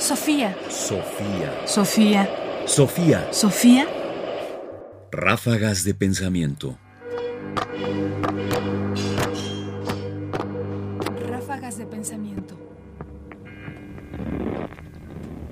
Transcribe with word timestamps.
Sofía. 0.00 0.56
Sofía. 0.70 1.66
Sofía. 1.66 2.30
Sofía. 2.64 3.32
Sofía. 3.32 3.86
Ráfagas 5.12 5.84
de 5.84 5.92
pensamiento. 5.92 6.78
Ráfagas 11.28 11.76
de 11.76 11.84
pensamiento. 11.84 12.58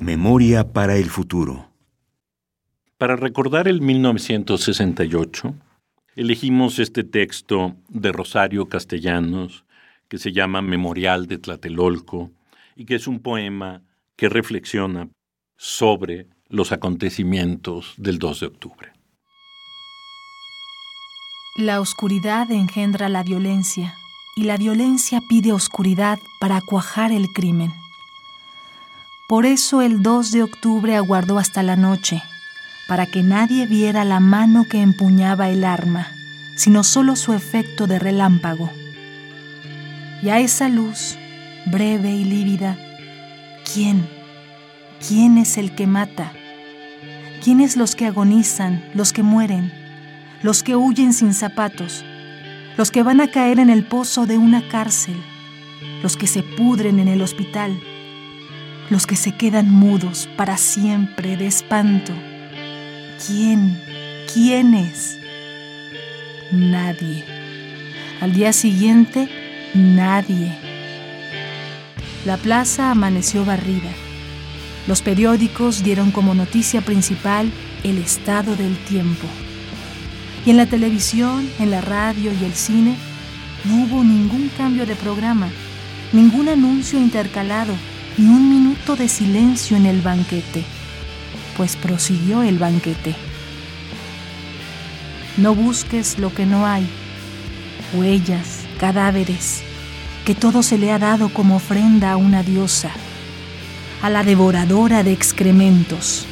Memoria 0.01 0.73
para 0.73 0.97
el 0.97 1.11
futuro. 1.11 1.69
Para 2.97 3.17
recordar 3.17 3.69
el 3.69 3.83
1968, 3.83 5.55
elegimos 6.17 6.79
este 6.79 7.05
texto 7.05 7.77
de 7.91 8.13
Rosario 8.13 8.67
Castellanos 8.71 9.67
que 10.09 10.17
se 10.17 10.33
llama 10.33 10.63
Memorial 10.63 11.27
de 11.27 11.37
Tlatelolco 11.37 12.31
y 12.77 12.87
que 12.87 12.95
es 12.95 13.07
un 13.07 13.21
poema 13.21 13.83
que 14.19 14.29
reflexiona 14.29 15.09
sobre 15.57 16.27
los 16.49 16.73
acontecimientos 16.73 17.95
del 17.97 18.19
2 18.19 18.41
de 18.41 18.47
octubre. 18.47 18.93
La 21.57 21.81
oscuridad 21.81 22.51
engendra 22.51 23.09
la 23.09 23.23
violencia 23.23 23.95
y 24.37 24.43
la 24.43 24.57
violencia 24.57 25.21
pide 25.29 25.53
oscuridad 25.53 26.19
para 26.41 26.61
cuajar 26.61 27.13
el 27.13 27.29
crimen. 27.29 27.73
Por 29.29 29.47
eso 29.47 29.83
el 29.83 30.03
2 30.03 30.33
de 30.33 30.43
octubre 30.43 30.97
aguardó 30.97 31.39
hasta 31.39 31.63
la 31.63 31.77
noche, 31.77 32.23
para 32.89 33.07
que 33.07 33.23
nadie 33.23 33.67
viera 33.67 34.05
la 34.05 34.19
mano 34.19 34.65
que 34.69 34.81
empuñaba 34.81 35.49
el 35.49 35.65
arma, 35.65 36.09
sino 36.57 36.83
solo 36.83 37.15
su 37.15 37.35
efecto 37.35 37.87
de 37.87 37.99
relámpago. 38.01 38.71
Y 40.23 40.31
a 40.31 40.41
esa 40.41 40.69
luz, 40.69 41.17
breve 41.67 42.11
y 42.11 42.25
lívida, 42.25 42.79
¿quién? 43.79 44.09
¿Quién 45.07 45.39
es 45.39 45.57
el 45.57 45.77
que 45.77 45.87
mata? 45.87 46.33
¿Quiénes 47.45 47.77
los 47.77 47.95
que 47.95 48.07
agonizan, 48.07 48.85
los 48.93 49.13
que 49.13 49.23
mueren, 49.23 49.73
los 50.43 50.65
que 50.65 50.75
huyen 50.75 51.13
sin 51.13 51.33
zapatos, 51.33 52.05
los 52.77 52.91
que 52.91 53.05
van 53.05 53.21
a 53.21 53.31
caer 53.31 53.61
en 53.61 53.71
el 53.71 53.85
pozo 53.85 54.27
de 54.27 54.37
una 54.37 54.69
cárcel, 54.69 55.15
los 56.03 56.17
que 56.17 56.27
se 56.27 56.43
pudren 56.43 56.99
en 56.99 57.07
el 57.07 57.23
hospital, 57.23 57.79
los 58.91 59.07
que 59.07 59.15
se 59.15 59.37
quedan 59.37 59.71
mudos 59.71 60.29
para 60.37 60.57
siempre 60.57 61.37
de 61.37 61.47
espanto? 61.47 62.13
¿Quién? 63.25 63.81
¿Quién 64.35 64.75
es? 64.75 65.21
Nadie. 66.51 67.25
Al 68.21 68.33
día 68.33 68.53
siguiente, 68.53 69.29
nadie. 69.73 70.68
La 72.25 72.37
plaza 72.37 72.91
amaneció 72.91 73.45
barrida. 73.45 73.91
Los 74.87 75.03
periódicos 75.03 75.85
dieron 75.85 76.11
como 76.11 76.35
noticia 76.35 76.81
principal 76.81 77.51
el 77.85 77.99
estado 77.99 78.57
del 78.57 78.77
tiempo. 78.85 79.27
Y 80.45 80.51
en 80.51 80.57
la 80.57 80.67
televisión, 80.67 81.49
en 81.59 81.71
la 81.71 81.81
radio 81.81 82.33
y 82.33 82.45
el 82.45 82.55
cine 82.55 82.97
no 83.65 83.85
hubo 83.85 84.03
ningún 84.03 84.51
cambio 84.57 84.87
de 84.87 84.97
programa, 84.97 85.49
ningún 86.13 86.49
anuncio 86.49 86.99
intercalado, 86.99 87.75
ni 88.17 88.27
un 88.27 88.51
minuto 88.51 88.97
de 88.97 89.09
silencio 89.09 89.77
en 89.77 89.87
el 89.87 90.01
banquete, 90.01 90.65
pues 91.57 91.77
prosiguió 91.77 92.43
el 92.43 92.59
banquete. 92.59 93.15
No 95.37 95.55
busques 95.55 96.19
lo 96.19 96.35
que 96.35 96.47
no 96.47 96.67
hay, 96.67 96.89
huellas, 97.95 98.65
cadáveres, 98.81 99.63
que 100.29 100.35
todo 100.35 100.63
se 100.63 100.77
le 100.77 100.93
ha 100.93 100.99
dado 100.99 101.31
como 101.31 101.57
ofrenda 101.57 102.13
a 102.13 102.19
una 102.19 102.43
diosa, 102.43 102.91
a 104.03 104.11
la 104.11 104.23
devoradora 104.25 105.03
de 105.03 105.11
excrementos. 105.11 106.27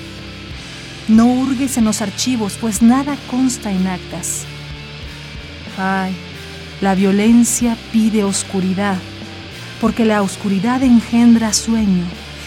No 1.08 1.24
hurgues 1.24 1.78
en 1.78 1.86
los 1.86 2.02
archivos, 2.02 2.58
pues 2.60 2.82
nada 2.82 3.16
consta 3.30 3.72
en 3.72 3.86
actas. 3.86 4.44
Ay, 5.78 6.14
la 6.82 6.94
violencia 6.94 7.74
pide 7.90 8.22
oscuridad, 8.22 8.98
porque 9.80 10.04
la 10.04 10.20
oscuridad 10.20 10.82
engendra 10.82 11.54
sueño 11.54 12.04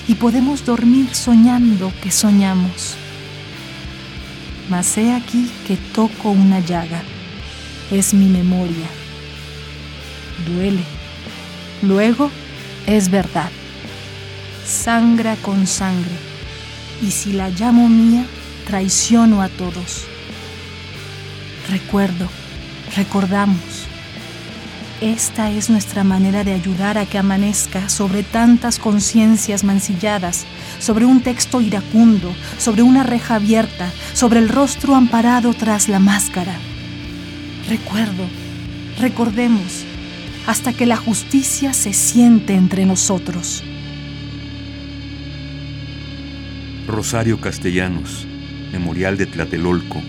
y 0.07 0.13
podemos 0.13 0.63
dormir 0.65 1.15
soñando 1.15 1.91
que 2.03 2.11
soñamos. 2.11 2.93
Mas 4.69 4.95
he 4.99 5.11
aquí 5.13 5.49
que 5.65 5.77
toco 5.95 6.29
una 6.29 6.59
llaga, 6.59 7.01
es 7.89 8.13
mi 8.13 8.27
memoria. 8.27 8.87
Duele. 10.45 10.98
Luego 11.81 12.29
es 12.85 13.09
verdad. 13.09 13.49
Sangra 14.65 15.35
con 15.37 15.65
sangre. 15.65 16.11
Y 17.01 17.11
si 17.11 17.33
la 17.33 17.49
llamo 17.49 17.87
mía, 17.87 18.25
traiciono 18.67 19.41
a 19.41 19.47
todos. 19.47 20.05
Recuerdo, 21.69 22.27
recordamos. 22.95 23.87
Esta 25.01 25.49
es 25.49 25.69
nuestra 25.69 26.03
manera 26.03 26.43
de 26.43 26.53
ayudar 26.53 26.97
a 26.97 27.05
que 27.05 27.17
amanezca 27.17 27.87
sobre 27.87 28.21
tantas 28.21 28.79
conciencias 28.79 29.63
mancilladas, 29.63 30.45
sobre 30.79 31.05
un 31.05 31.21
texto 31.21 31.61
iracundo, 31.61 32.33
sobre 32.57 32.81
una 32.81 33.03
reja 33.03 33.35
abierta, 33.35 33.89
sobre 34.13 34.39
el 34.39 34.49
rostro 34.49 34.95
amparado 34.95 35.53
tras 35.53 35.87
la 35.87 35.99
máscara. 35.99 36.53
Recuerdo, 37.69 38.25
recordemos, 38.99 39.85
hasta 40.47 40.73
que 40.73 40.85
la 40.85 40.97
justicia 40.97 41.73
se 41.73 41.93
siente 41.93 42.55
entre 42.55 42.85
nosotros. 42.85 43.63
Rosario 46.87 47.39
Castellanos, 47.39 48.25
Memorial 48.71 49.17
de 49.17 49.27
Tlatelolco, 49.27 50.01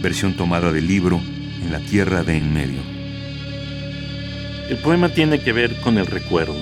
versión 0.00 0.34
tomada 0.34 0.72
del 0.72 0.86
libro 0.86 1.20
En 1.62 1.70
la 1.70 1.80
Tierra 1.80 2.22
de 2.22 2.38
En 2.38 2.54
Medio. 2.54 2.80
El 4.70 4.78
poema 4.78 5.10
tiene 5.10 5.40
que 5.40 5.52
ver 5.52 5.78
con 5.80 5.98
el 5.98 6.06
recuerdo, 6.06 6.56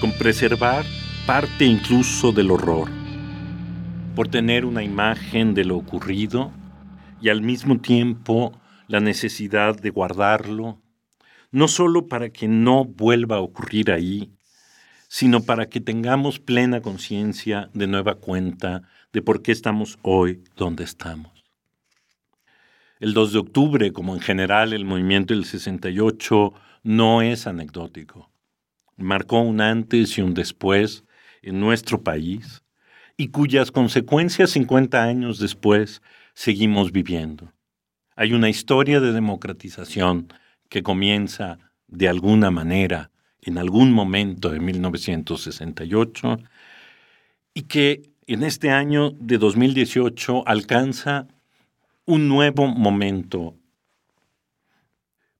con 0.00 0.12
preservar 0.12 0.84
parte 1.26 1.64
incluso 1.64 2.32
del 2.32 2.50
horror, 2.50 2.88
por 4.14 4.28
tener 4.28 4.64
una 4.64 4.82
imagen 4.82 5.54
de 5.54 5.64
lo 5.64 5.76
ocurrido 5.76 6.52
y 7.20 7.30
al 7.30 7.42
mismo 7.42 7.78
tiempo 7.78 8.52
la 8.86 9.00
necesidad 9.00 9.76
de 9.80 9.90
guardarlo, 9.90 10.78
no 11.54 11.68
solo 11.68 12.08
para 12.08 12.30
que 12.30 12.48
no 12.48 12.84
vuelva 12.84 13.36
a 13.36 13.40
ocurrir 13.40 13.92
ahí, 13.92 14.32
sino 15.06 15.44
para 15.44 15.68
que 15.68 15.80
tengamos 15.80 16.40
plena 16.40 16.80
conciencia 16.80 17.70
de 17.74 17.86
nueva 17.86 18.16
cuenta 18.16 18.82
de 19.12 19.22
por 19.22 19.40
qué 19.40 19.52
estamos 19.52 19.96
hoy 20.02 20.42
donde 20.56 20.82
estamos. 20.82 21.30
El 22.98 23.14
2 23.14 23.32
de 23.34 23.38
octubre, 23.38 23.92
como 23.92 24.16
en 24.16 24.20
general 24.20 24.72
el 24.72 24.84
movimiento 24.84 25.32
del 25.32 25.44
68, 25.44 26.52
no 26.82 27.22
es 27.22 27.46
anecdótico. 27.46 28.32
Marcó 28.96 29.40
un 29.40 29.60
antes 29.60 30.18
y 30.18 30.22
un 30.22 30.34
después 30.34 31.04
en 31.40 31.60
nuestro 31.60 32.02
país 32.02 32.64
y 33.16 33.28
cuyas 33.28 33.70
consecuencias 33.70 34.50
50 34.50 35.00
años 35.00 35.38
después 35.38 36.02
seguimos 36.34 36.90
viviendo. 36.90 37.52
Hay 38.16 38.32
una 38.32 38.48
historia 38.48 38.98
de 38.98 39.12
democratización 39.12 40.32
que 40.68 40.82
comienza 40.82 41.58
de 41.88 42.08
alguna 42.08 42.50
manera 42.50 43.10
en 43.40 43.58
algún 43.58 43.92
momento 43.92 44.50
de 44.50 44.60
1968 44.60 46.38
y 47.52 47.62
que 47.62 48.10
en 48.26 48.42
este 48.42 48.70
año 48.70 49.10
de 49.10 49.38
2018 49.38 50.46
alcanza 50.46 51.28
un 52.06 52.28
nuevo 52.28 52.66
momento. 52.66 53.54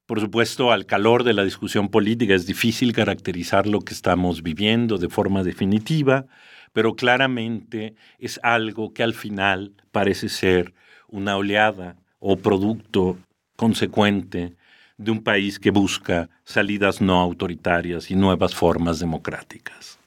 Por 0.07 0.21
supuesto, 0.21 0.71
al 0.71 0.85
calor 0.85 1.25
de 1.25 1.33
la 1.33 1.45
discusión 1.45 1.89
política 1.89 2.35
es 2.35 2.47
difícil 2.47 2.93
caracterizar 2.93 3.67
lo 3.67 3.81
que 3.81 3.95
estamos 3.95 4.43
viviendo 4.43 4.99
de 4.99 5.09
forma 5.09 5.43
definitiva, 5.43 6.27
pero 6.75 6.95
claramente 6.95 7.95
es 8.19 8.39
algo 8.43 8.93
que 8.93 9.03
al 9.03 9.15
final 9.15 9.73
parece 9.93 10.29
ser 10.29 10.75
una 11.09 11.37
oleada 11.37 11.97
o 12.19 12.37
producto 12.37 13.17
consecuente 13.57 14.57
de 14.97 15.11
un 15.11 15.23
país 15.23 15.59
que 15.59 15.71
busca 15.71 16.31
salidas 16.45 17.01
no 17.01 17.21
autoritarias 17.21 18.11
y 18.11 18.17
nuevas 18.17 18.55
formas 18.55 18.99
democráticas. 18.99 19.99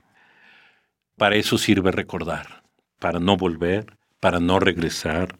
Para 1.18 1.36
eso 1.36 1.58
sirve 1.58 1.92
recordar, 1.92 2.64
para 3.00 3.20
no 3.20 3.38
volver, 3.38 3.98
para 4.20 4.40
no 4.40 4.60
regresar, 4.60 5.38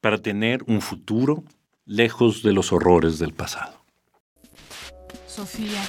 para 0.00 0.18
tener 0.18 0.62
un 0.66 0.80
futuro 0.80 1.44
lejos 1.86 2.42
de 2.42 2.52
los 2.52 2.72
horrores 2.72 3.18
del 3.18 3.32
pasado. 3.32 3.84
Sofía. 5.26 5.82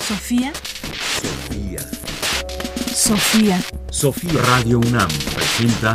Sofía. 0.00 0.52
Sofía. 1.20 1.80
Sofía. 2.94 3.60
Sofía 3.90 4.42
Radio 4.42 4.78
UNAM 4.78 5.08
presenta 5.34 5.94